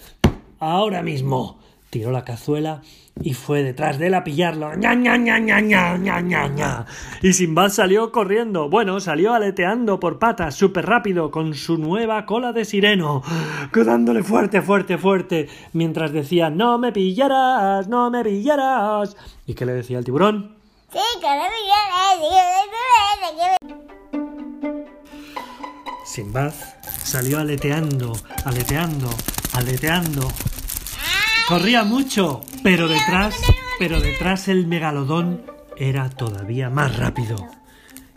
Ahora 0.59 1.01
mismo. 1.03 1.57
Tiró 1.89 2.11
la 2.11 2.25
cazuela 2.25 2.81
y 3.21 3.33
fue 3.33 3.63
detrás 3.63 3.97
de 3.97 4.07
él 4.07 4.13
a 4.13 4.23
pillarlo. 4.23 4.75
¡Ña, 4.75 4.93
ña, 4.93 5.17
ña, 5.17 5.39
ña, 5.39 5.61
ña, 5.61 5.97
ña, 5.97 6.21
ña, 6.21 6.47
ña! 6.47 6.85
Y 7.21 7.33
Sinbad 7.33 7.69
salió 7.69 8.11
corriendo. 8.11 8.69
Bueno, 8.69 8.99
salió 8.99 9.33
aleteando 9.33 9.99
por 9.99 10.19
patas, 10.19 10.55
súper 10.55 10.85
rápido, 10.85 11.31
con 11.31 11.53
su 11.53 11.77
nueva 11.77 12.25
cola 12.25 12.51
de 12.53 12.65
sireno, 12.65 13.23
dándole 13.73 14.23
fuerte, 14.23 14.61
fuerte, 14.61 14.97
fuerte, 14.97 15.47
mientras 15.73 16.11
decía, 16.11 16.49
no 16.49 16.77
me 16.77 16.91
pillarás, 16.91 17.87
no 17.87 18.09
me 18.11 18.23
pillarás. 18.23 19.15
¿Y 19.45 19.53
qué 19.53 19.65
le 19.65 19.73
decía 19.73 19.97
el 19.99 20.05
tiburón? 20.05 20.57
sí, 20.91 20.99
que 21.21 21.27
no 21.27 21.43
me 21.43 21.49
quieres. 23.37 23.77
Sinbad 26.05 26.53
salió 27.03 27.39
aleteando, 27.39 28.13
aleteando, 28.45 29.09
aleteando. 29.53 30.27
Corría 31.47 31.85
mucho, 31.85 32.41
pero 32.61 32.89
detrás, 32.89 33.33
pero 33.79 34.01
detrás 34.01 34.49
el 34.49 34.67
megalodón 34.67 35.43
era 35.77 36.09
todavía 36.09 36.69
más 36.69 36.97
rápido. 36.97 37.37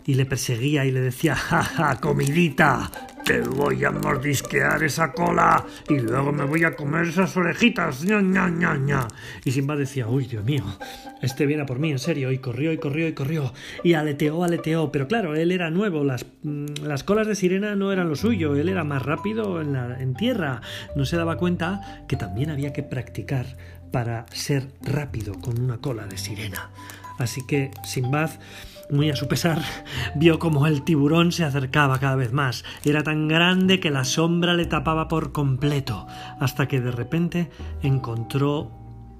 Y 0.05 0.15
le 0.15 0.25
perseguía 0.25 0.83
y 0.83 0.91
le 0.91 0.99
decía, 0.99 1.37
ja, 1.37 1.63
ja, 1.63 1.95
comidita, 2.01 2.91
voy 3.39 3.85
a 3.85 3.91
mordisquear 3.91 4.83
esa 4.83 5.13
cola 5.13 5.65
y 5.87 5.99
luego 5.99 6.31
me 6.31 6.43
voy 6.43 6.65
a 6.65 6.75
comer 6.75 7.07
esas 7.07 7.35
orejitas, 7.37 8.03
ña, 8.03 8.21
ña, 8.21 8.49
ña, 8.49 8.75
ña. 8.75 9.07
Y 9.45 9.51
Simba 9.51 9.75
decía, 9.75 10.07
uy, 10.07 10.25
Dios 10.25 10.43
mío, 10.43 10.63
este 11.21 11.45
viene 11.45 11.65
por 11.65 11.79
mí, 11.79 11.91
en 11.91 11.99
serio, 11.99 12.31
y 12.31 12.39
corrió 12.39 12.73
y 12.73 12.77
corrió 12.77 13.07
y 13.07 13.13
corrió, 13.13 13.53
y 13.83 13.93
aleteó, 13.93 14.43
aleteó, 14.43 14.91
pero 14.91 15.07
claro, 15.07 15.35
él 15.35 15.51
era 15.51 15.69
nuevo, 15.69 16.03
las, 16.03 16.25
mm, 16.43 16.83
las 16.83 17.03
colas 17.03 17.27
de 17.27 17.35
sirena 17.35 17.75
no 17.75 17.91
eran 17.91 18.09
lo 18.09 18.15
suyo, 18.15 18.55
él 18.55 18.69
era 18.69 18.83
más 18.83 19.03
rápido 19.03 19.61
en, 19.61 19.73
la, 19.73 20.01
en 20.01 20.13
tierra, 20.13 20.61
no 20.95 21.05
se 21.05 21.17
daba 21.17 21.37
cuenta 21.37 22.03
que 22.07 22.15
también 22.17 22.49
había 22.49 22.73
que 22.73 22.83
practicar 22.83 23.45
para 23.91 24.25
ser 24.31 24.67
rápido 24.81 25.39
con 25.39 25.59
una 25.59 25.77
cola 25.77 26.07
de 26.07 26.17
sirena. 26.17 26.71
Así 27.17 27.45
que 27.45 27.71
Sinbad, 27.83 28.31
muy 28.91 29.09
a 29.09 29.15
su 29.15 29.27
pesar, 29.27 29.61
vio 30.15 30.37
como 30.39 30.67
el 30.67 30.83
tiburón 30.83 31.31
se 31.31 31.43
acercaba 31.43 31.99
cada 31.99 32.15
vez 32.15 32.33
más. 32.33 32.63
Era 32.85 33.03
tan 33.03 33.27
grande 33.27 33.79
que 33.79 33.89
la 33.89 34.03
sombra 34.03 34.53
le 34.53 34.65
tapaba 34.65 35.07
por 35.07 35.31
completo, 35.31 36.07
hasta 36.39 36.67
que 36.67 36.81
de 36.81 36.91
repente 36.91 37.49
encontró 37.81 38.71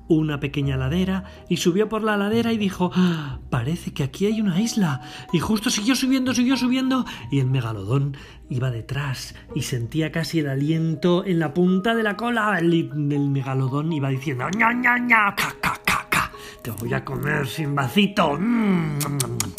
una 0.08 0.42
pequeña 0.42 0.76
ladera 0.76 1.24
y 1.48 1.56
subió 1.58 1.88
por 1.88 2.04
la 2.04 2.18
ladera 2.18 2.52
y 2.52 2.58
dijo 2.58 2.92
"Ah, 2.94 3.40
parece 3.50 3.94
que 3.94 4.04
aquí 4.04 4.26
hay 4.26 4.42
una 4.42 4.60
isla 4.60 5.00
y 5.32 5.40
justo 5.40 5.70
siguió 5.70 5.96
subiendo 5.96 6.34
siguió 6.34 6.58
subiendo 6.58 7.06
y 7.32 7.40
el 7.40 7.46
megalodón 7.48 8.18
iba 8.50 8.72
detrás 8.72 9.36
y 9.56 9.62
sentía 9.62 10.12
casi 10.12 10.40
el 10.40 10.50
aliento 10.50 11.24
en 11.26 11.40
la 11.40 11.54
punta 11.54 11.96
de 11.96 12.04
la 12.04 12.18
cola 12.18 12.58
el, 12.60 12.74
el 12.74 13.30
megalodón 13.30 13.94
iba 13.94 14.10
diciendo 14.10 14.50
ña 14.50 14.74
ña 14.74 14.98
ña 14.98 15.34
ca 15.34 15.56
ca 15.62 15.80
ca 15.86 16.06
ca 16.10 16.32
te 16.62 16.72
voy 16.72 16.94
a 16.94 17.06
comer 17.06 17.48
Simbacito 17.48 18.38
Mm, 18.38 18.98
mm, 18.98 18.98
mm". 18.98 19.51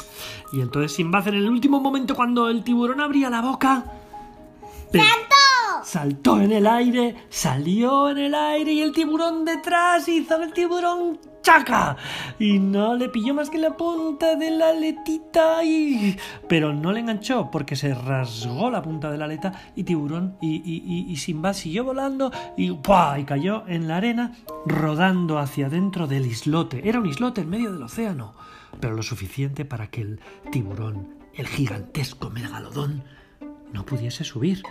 Y 0.53 0.61
entonces 0.61 0.93
Simbad 0.93 1.27
en 1.29 1.35
el 1.35 1.49
último 1.49 1.81
momento 1.81 2.15
cuando 2.15 2.49
el 2.49 2.63
tiburón 2.63 3.01
abría 3.01 3.31
la 3.31 3.41
boca 3.41 3.85
Saltó 5.85 6.41
en 6.41 6.53
el 6.53 6.67
aire, 6.67 7.15
salió 7.29 8.11
en 8.11 8.19
el 8.19 8.35
aire 8.35 8.73
y 8.73 8.83
el 8.83 8.93
tiburón 8.93 9.45
detrás 9.45 10.09
hizo 10.09 10.43
el 10.43 10.53
tiburón 10.53 11.19
chaca. 11.43 11.97
Y 12.39 12.59
no 12.59 12.95
le 12.95 13.09
pilló 13.09 13.35
más 13.35 13.51
que 13.51 13.59
la 13.59 13.77
punta 13.77 14.37
de 14.37 14.51
la 14.51 14.71
aletita 14.71 15.65
y... 15.65 16.17
pero 16.49 16.73
no 16.73 16.93
le 16.93 17.01
enganchó 17.01 17.51
porque 17.51 17.75
se 17.77 17.95
rasgó 17.95 18.71
la 18.71 18.83
punta 18.83 19.11
de 19.11 19.19
la 19.19 19.25
aleta 19.25 19.53
y 19.75 19.85
tiburón 19.85 20.37
y, 20.41 20.57
y, 20.65 21.11
y, 21.11 21.17
Sinbad 21.17 21.55
siguió 21.55 21.85
volando 21.85 22.31
y 22.57 22.71
y 22.73 23.25
cayó 23.25 23.65
en 23.67 23.89
la 23.89 23.97
arena 23.97 24.33
rodando 24.67 25.39
hacia 25.39 25.69
dentro 25.69 26.07
del 26.07 26.27
islote. 26.27 26.89
Era 26.89 27.01
un 27.01 27.07
islote 27.07 27.41
en 27.41 27.51
medio 27.51 27.73
del 27.73 27.83
océano 27.83 28.35
pero 28.81 28.95
lo 28.95 29.03
suficiente 29.03 29.65
para 29.65 29.89
que 29.89 30.03
el 30.03 30.21
tiburón 30.51 31.15
el 31.35 31.47
gigantesco 31.47 32.31
megalodón 32.31 33.05
no 33.73 33.87
pudiese 33.87 34.25
subir 34.25 34.63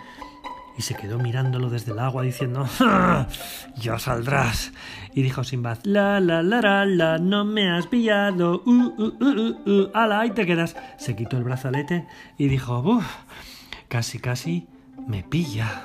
y 0.76 0.82
se 0.82 0.94
quedó 0.94 1.18
mirándolo 1.18 1.70
desde 1.70 1.92
el 1.92 1.98
agua 1.98 2.22
diciendo 2.22 2.66
"Ja, 2.78 3.28
ya 3.76 3.98
saldrás 3.98 4.72
y 5.14 5.22
dijo 5.22 5.44
Sinbad 5.44 5.78
la 5.84 6.20
la 6.20 6.42
la 6.42 6.60
la 6.60 6.86
la 6.86 7.18
no 7.18 7.44
me 7.44 7.70
has 7.70 7.86
pillado. 7.86 8.62
Uh, 8.64 8.70
uh, 8.70 9.16
uh, 9.20 9.60
uh, 9.66 9.70
uh, 9.70 9.90
ala 9.94 10.20
ahí 10.20 10.30
te 10.30 10.46
quedas 10.46 10.76
se 10.98 11.16
quitó 11.16 11.36
el 11.36 11.44
brazalete 11.44 12.06
y 12.38 12.48
dijo 12.48 12.82
Buf, 12.82 13.04
casi 13.88 14.18
casi 14.18 14.66
me 15.06 15.22
pilla 15.22 15.84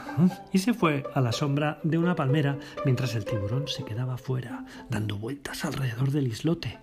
y 0.54 0.60
se 0.60 0.74
fue 0.74 1.04
a 1.16 1.22
la 1.22 1.32
sombra 1.32 1.80
de 1.84 1.98
una 1.98 2.16
palmera 2.16 2.58
mientras 2.86 3.16
el 3.16 3.26
tiburón 3.26 3.68
se 3.68 3.84
quedaba 3.84 4.18
fuera 4.18 4.66
dando 4.90 5.18
vueltas 5.18 5.66
alrededor 5.66 6.12
del 6.12 6.28
islote. 6.28 6.78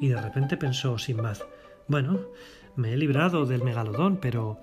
Y 0.00 0.08
de 0.08 0.20
repente 0.20 0.56
pensó 0.56 0.98
Sinbad 0.98 1.38
bueno 1.88 2.20
me 2.76 2.92
he 2.92 2.96
librado 2.96 3.46
del 3.46 3.62
megalodón 3.62 4.18
pero 4.20 4.60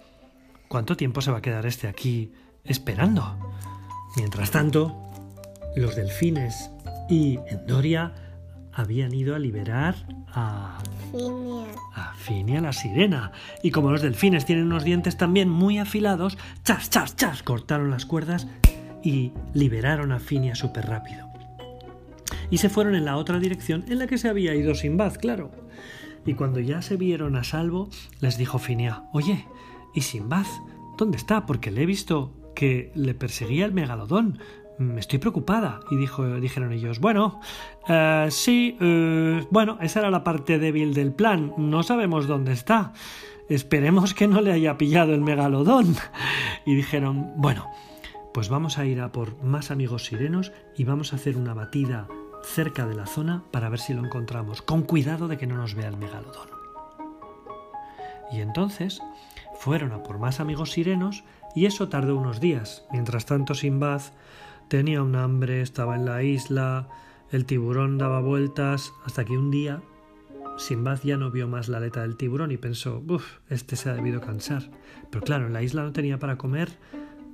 ¿Cuánto 0.72 0.96
tiempo 0.96 1.20
se 1.20 1.32
va 1.32 1.40
a 1.40 1.42
quedar 1.42 1.66
este 1.66 1.90
aquí 1.90 2.32
esperando? 2.63 3.38
Mientras 4.15 4.51
tanto, 4.51 4.96
los 5.75 5.96
delfines 5.96 6.70
y 7.10 7.39
Endoria 7.48 8.13
habían 8.74 9.13
ido 9.13 9.36
a 9.36 9.39
liberar 9.39 9.96
a, 10.34 10.80
Finia. 11.12 11.65
a 11.94 12.13
Finia 12.13 12.62
la 12.62 12.74
sirena. 12.74 13.32
Y 13.63 13.72
como 13.72 13.91
los 13.91 14.01
delfines 14.01 14.46
tienen 14.46 14.65
unos 14.65 14.84
dientes 14.84 15.18
también 15.18 15.50
muy 15.50 15.77
afilados, 15.77 16.38
chas, 16.63 16.89
chas, 16.89 17.15
chas, 17.15 17.44
cortaron 17.44 17.91
las 17.91 18.06
cuerdas 18.06 18.48
y 19.03 19.32
liberaron 19.53 20.12
a 20.12 20.20
Finia 20.20 20.56
súper 20.56 20.88
rápido. 20.88 21.27
Y 22.50 22.58
se 22.58 22.70
fueron 22.70 22.96
en 22.96 23.06
la 23.06 23.18
otra 23.18 23.39
dirección 23.39 23.86
en 23.88 24.00
la 24.00 24.08
que 24.08 24.18
se 24.18 24.30
había 24.30 24.56
ido 24.56 24.75
Sinbad, 24.75 25.15
claro. 25.15 25.51
Y 26.25 26.36
cuando 26.36 26.60
ya 26.60 26.82
se 26.82 26.98
vieron 26.98 27.36
a 27.36 27.44
salvo, 27.44 27.89
les 28.20 28.38
dijo 28.38 28.60
Finia, 28.60 29.03
oye, 29.12 29.48
¿y 29.94 30.01
Sinbad? 30.01 30.46
¿Dónde 30.98 31.18
está? 31.18 31.46
Porque 31.46 31.72
le 31.72 31.84
he 31.84 31.86
visto 31.86 32.32
que 32.55 32.91
le 32.96 33.13
perseguía 33.13 33.65
el 33.65 33.74
megalodón. 33.74 34.39
Me 34.77 35.00
estoy 35.00 35.20
preocupada. 35.20 35.81
Y 35.91 35.98
dijeron 35.98 36.72
ellos, 36.72 37.00
bueno, 37.00 37.39
eh, 37.88 38.27
sí, 38.31 38.77
eh, 38.79 39.46
bueno, 39.51 39.77
esa 39.81 40.00
era 40.00 40.10
la 40.10 40.24
parte 40.24 40.60
débil 40.60 40.93
del 40.93 41.13
plan. 41.13 41.53
No 41.58 41.84
sabemos 41.84 42.27
dónde 42.27 42.53
está. 42.53 42.93
Esperemos 43.50 44.13
que 44.13 44.27
no 44.27 44.41
le 44.41 44.51
haya 44.51 44.77
pillado 44.77 45.13
el 45.13 45.22
megalodón. 45.22 45.96
Y 46.63 46.75
dijeron, 46.75 47.34
bueno, 47.38 47.65
pues 48.34 48.48
vamos 48.48 48.77
a 48.77 48.86
ir 48.86 49.01
a 49.01 49.12
por 49.12 49.41
más 49.43 49.72
amigos 49.72 50.05
sirenos 50.05 50.51
y 50.77 50.84
vamos 50.84 51.12
a 51.12 51.15
hacer 51.15 51.38
una 51.38 51.55
batida 51.55 52.08
cerca 52.43 52.86
de 52.86 52.96
la 52.96 53.08
zona 53.08 53.43
para 53.51 53.70
ver 53.70 53.79
si 53.79 53.93
lo 53.93 54.05
encontramos, 54.05 54.62
con 54.62 54.84
cuidado 54.84 55.27
de 55.27 55.38
que 55.38 55.48
no 55.48 55.58
nos 55.58 55.75
vea 55.75 55.88
el 55.88 55.98
megalodón. 55.98 56.50
Y 58.31 58.39
entonces 58.39 59.01
fueron 59.60 59.91
a 59.91 60.03
por 60.03 60.17
más 60.20 60.39
amigos 60.39 60.72
sirenos 60.72 61.24
y 61.55 61.65
eso 61.65 61.89
tardó 61.89 62.15
unos 62.15 62.39
días. 62.39 62.86
Mientras 62.91 63.25
tanto, 63.25 63.53
Simbad 63.53 64.01
tenía 64.67 65.03
un 65.03 65.15
hambre, 65.15 65.62
estaba 65.62 65.96
en 65.96 66.05
la 66.05 66.24
isla, 66.24 66.88
el 67.31 67.46
tiburón 67.46 67.98
daba 67.98 68.22
vueltas, 68.22 68.93
hasta 69.05 69.25
que 69.25 69.38
un 69.38 69.51
día 69.51 69.81
Simbad 70.58 71.00
ya 71.03 71.17
no 71.17 71.31
vio 71.31 71.48
más 71.48 71.70
la 71.70 71.77
aleta 71.77 72.01
del 72.01 72.17
tiburón 72.17 72.51
y 72.51 72.58
pensó, 72.58 73.03
uff, 73.08 73.39
este 73.50 73.75
se 73.75 73.89
ha 73.89 73.93
debido 73.93 74.22
cansar. 74.22 74.70
Pero 75.10 75.24
claro, 75.24 75.48
en 75.48 75.53
la 75.53 75.63
isla 75.63 75.84
no 75.84 75.91
tenía 75.91 76.20
para 76.20 76.38
comer 76.38 76.70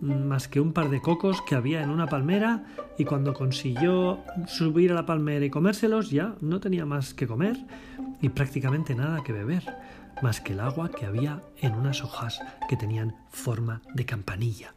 más 0.01 0.47
que 0.47 0.59
un 0.59 0.73
par 0.73 0.89
de 0.89 1.01
cocos 1.01 1.41
que 1.41 1.55
había 1.55 1.81
en 1.81 1.89
una 1.89 2.07
palmera 2.07 2.65
y 2.97 3.05
cuando 3.05 3.33
consiguió 3.33 4.19
subir 4.47 4.91
a 4.91 4.95
la 4.95 5.05
palmera 5.05 5.45
y 5.45 5.49
comérselos 5.49 6.11
ya 6.11 6.35
no 6.41 6.59
tenía 6.59 6.85
más 6.85 7.13
que 7.13 7.27
comer 7.27 7.57
y 8.21 8.29
prácticamente 8.29 8.93
nada 8.93 9.23
que 9.23 9.33
beber, 9.33 9.63
más 10.21 10.41
que 10.41 10.53
el 10.53 10.59
agua 10.59 10.89
que 10.91 11.05
había 11.05 11.41
en 11.61 11.73
unas 11.73 12.03
hojas 12.03 12.41
que 12.69 12.77
tenían 12.77 13.15
forma 13.29 13.81
de 13.93 14.05
campanilla. 14.05 14.73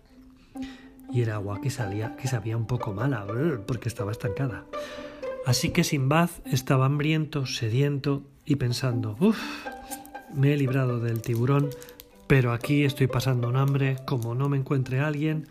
Y 1.13 1.23
era 1.23 1.35
agua 1.35 1.61
que 1.61 1.71
salía, 1.71 2.17
que 2.17 2.29
sabía 2.29 2.57
un 2.57 2.67
poco 2.67 2.93
mala, 2.93 3.27
porque 3.67 3.89
estaba 3.89 4.13
estancada. 4.13 4.65
Así 5.47 5.71
que 5.71 5.85
Simbad 5.85 6.31
estaba 6.45 6.87
hambriento, 6.87 7.47
sediento 7.47 8.23
y 8.45 8.57
pensando, 8.57 9.17
uff, 9.21 9.41
me 10.35 10.53
he 10.53 10.57
librado 10.57 11.01
del 11.01 11.23
tiburón, 11.23 11.71
pero 12.27 12.53
aquí 12.53 12.85
estoy 12.85 13.07
pasando 13.07 13.49
un 13.49 13.57
hambre, 13.57 13.97
como 14.07 14.35
no 14.35 14.49
me 14.49 14.57
encuentre 14.57 15.01
alguien. 15.01 15.49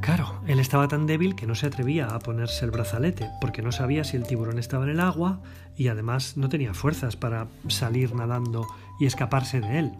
Claro, 0.00 0.33
él 0.46 0.60
estaba 0.60 0.88
tan 0.88 1.06
débil 1.06 1.34
que 1.34 1.46
no 1.46 1.54
se 1.54 1.66
atrevía 1.66 2.06
a 2.08 2.18
ponerse 2.18 2.64
el 2.64 2.70
brazalete, 2.70 3.30
porque 3.40 3.62
no 3.62 3.72
sabía 3.72 4.04
si 4.04 4.16
el 4.16 4.26
tiburón 4.26 4.58
estaba 4.58 4.84
en 4.84 4.90
el 4.90 5.00
agua 5.00 5.40
y 5.76 5.88
además 5.88 6.36
no 6.36 6.48
tenía 6.48 6.74
fuerzas 6.74 7.16
para 7.16 7.46
salir 7.68 8.14
nadando 8.14 8.66
y 9.00 9.06
escaparse 9.06 9.60
de 9.60 9.78
él. 9.78 9.92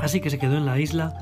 Así 0.00 0.20
que 0.20 0.30
se 0.30 0.38
quedó 0.38 0.56
en 0.56 0.66
la 0.66 0.80
isla 0.80 1.14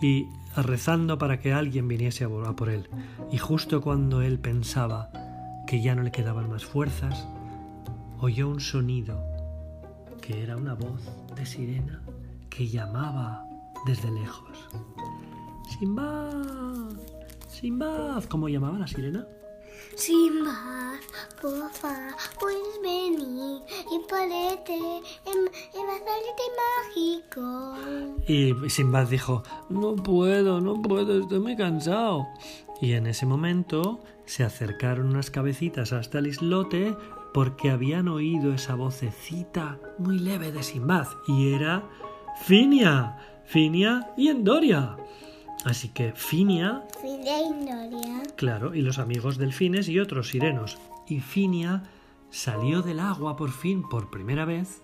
y 0.00 0.26
rezando 0.56 1.18
para 1.18 1.40
que 1.40 1.52
alguien 1.52 1.88
viniese 1.88 2.24
a 2.24 2.28
por 2.28 2.68
él. 2.68 2.88
Y 3.30 3.38
justo 3.38 3.80
cuando 3.80 4.22
él 4.22 4.38
pensaba 4.38 5.10
que 5.66 5.80
ya 5.80 5.94
no 5.94 6.02
le 6.02 6.12
quedaban 6.12 6.50
más 6.50 6.64
fuerzas, 6.64 7.26
oyó 8.20 8.48
un 8.48 8.60
sonido 8.60 9.24
que 10.20 10.42
era 10.42 10.56
una 10.56 10.74
voz 10.74 11.00
de 11.34 11.46
sirena 11.46 12.02
que 12.50 12.68
llamaba 12.68 13.44
desde 13.86 14.10
lejos. 14.10 14.68
Simbad, 15.78 16.96
Simbad, 17.62 18.24
¿cómo 18.24 18.48
llamaba 18.48 18.76
la 18.76 18.88
sirena? 18.88 19.24
Simbad, 19.94 20.98
por 21.40 21.70
favor, 21.70 22.12
puedes 22.40 22.82
venir 22.82 23.62
y 23.88 24.00
ponerte 24.10 24.74
en 24.74 24.98
el 25.32 25.48
brazalete 25.72 26.42
mágico. 26.58 27.76
Y 28.26 28.68
Simbad 28.68 29.06
dijo, 29.06 29.44
no 29.68 29.94
puedo, 29.94 30.60
no 30.60 30.82
puedo, 30.82 31.20
estoy 31.20 31.38
muy 31.38 31.54
cansado. 31.54 32.26
Y 32.80 32.94
en 32.94 33.06
ese 33.06 33.26
momento 33.26 34.02
se 34.24 34.42
acercaron 34.42 35.10
unas 35.10 35.30
cabecitas 35.30 35.92
hasta 35.92 36.18
el 36.18 36.26
islote 36.26 36.96
porque 37.32 37.70
habían 37.70 38.08
oído 38.08 38.52
esa 38.52 38.74
vocecita 38.74 39.78
muy 39.98 40.18
leve 40.18 40.50
de 40.50 40.64
Simbad 40.64 41.06
y 41.28 41.52
era 41.52 41.88
Finia, 42.44 43.18
Finia 43.44 44.10
y 44.16 44.30
Endoria. 44.30 44.96
Así 45.64 45.88
que 45.88 46.12
Finia. 46.12 46.82
Finia 47.00 47.40
y 47.40 47.44
Endoria. 47.44 48.22
Claro, 48.36 48.74
y 48.74 48.82
los 48.82 48.98
amigos 48.98 49.38
delfines 49.38 49.88
y 49.88 50.00
otros 50.00 50.28
sirenos. 50.28 50.78
Y 51.06 51.20
Finia 51.20 51.84
salió 52.30 52.82
del 52.82 53.00
agua 53.00 53.36
por 53.36 53.50
fin, 53.50 53.88
por 53.88 54.10
primera 54.10 54.44
vez, 54.44 54.82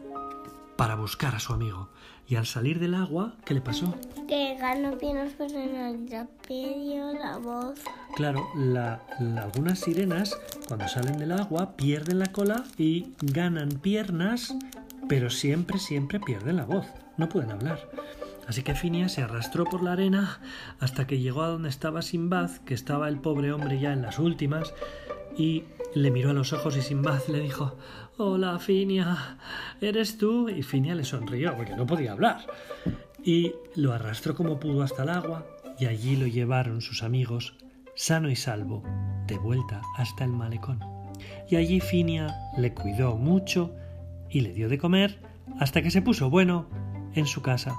para 0.76 0.94
buscar 0.94 1.34
a 1.34 1.40
su 1.40 1.52
amigo. 1.52 1.88
Y 2.28 2.36
al 2.36 2.46
salir 2.46 2.78
del 2.78 2.94
agua, 2.94 3.34
¿qué 3.44 3.54
le 3.54 3.62
pasó? 3.62 3.94
Que 4.28 4.56
ganó 4.60 4.98
piernas 4.98 5.32
personalidad, 5.32 6.28
perdió 6.46 7.12
la 7.14 7.38
voz. 7.38 7.80
Claro, 8.14 8.46
la, 8.54 9.00
algunas 9.42 9.80
sirenas, 9.80 10.38
cuando 10.68 10.86
salen 10.88 11.18
del 11.18 11.32
agua, 11.32 11.74
pierden 11.76 12.18
la 12.18 12.30
cola 12.30 12.64
y 12.76 13.14
ganan 13.22 13.70
piernas, 13.70 14.54
pero 15.08 15.30
siempre, 15.30 15.78
siempre 15.78 16.20
pierden 16.20 16.56
la 16.56 16.66
voz 16.66 16.86
no 17.18 17.28
pueden 17.28 17.50
hablar. 17.50 17.80
Así 18.48 18.62
que 18.62 18.74
Finia 18.74 19.10
se 19.10 19.20
arrastró 19.22 19.66
por 19.66 19.82
la 19.82 19.92
arena 19.92 20.40
hasta 20.80 21.06
que 21.06 21.18
llegó 21.18 21.42
a 21.42 21.48
donde 21.48 21.68
estaba 21.68 22.00
Simbad, 22.00 22.50
que 22.64 22.72
estaba 22.72 23.08
el 23.10 23.18
pobre 23.18 23.52
hombre 23.52 23.78
ya 23.78 23.92
en 23.92 24.00
las 24.00 24.18
últimas, 24.18 24.72
y 25.36 25.64
le 25.94 26.10
miró 26.10 26.30
a 26.30 26.32
los 26.32 26.54
ojos 26.54 26.74
y 26.78 26.80
Simbad 26.80 27.20
le 27.28 27.40
dijo 27.40 27.76
Hola 28.16 28.58
Finia, 28.58 29.36
¿eres 29.82 30.16
tú? 30.16 30.48
Y 30.48 30.62
Finia 30.62 30.94
le 30.94 31.04
sonrió 31.04 31.54
porque 31.56 31.76
no 31.76 31.86
podía 31.86 32.12
hablar. 32.12 32.46
Y 33.22 33.52
lo 33.74 33.92
arrastró 33.92 34.34
como 34.34 34.58
pudo 34.58 34.82
hasta 34.82 35.02
el 35.02 35.10
agua 35.10 35.46
y 35.78 35.84
allí 35.84 36.16
lo 36.16 36.26
llevaron 36.26 36.80
sus 36.80 37.02
amigos, 37.02 37.54
sano 37.94 38.30
y 38.30 38.36
salvo, 38.36 38.82
de 39.26 39.36
vuelta 39.36 39.82
hasta 39.98 40.24
el 40.24 40.30
malecón. 40.30 40.80
Y 41.50 41.56
allí 41.56 41.80
Finia 41.80 42.34
le 42.56 42.72
cuidó 42.72 43.14
mucho 43.14 43.74
y 44.30 44.40
le 44.40 44.54
dio 44.54 44.70
de 44.70 44.78
comer 44.78 45.20
hasta 45.60 45.82
que 45.82 45.90
se 45.90 46.00
puso 46.00 46.30
bueno 46.30 46.66
en 47.14 47.26
su 47.26 47.42
casa. 47.42 47.78